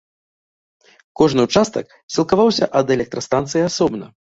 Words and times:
Кожны 1.21 1.41
ўчастак 1.49 1.93
сілкаваўся 2.15 2.71
ад 2.83 2.97
электрастанцыі 2.99 3.67
асобна. 3.71 4.13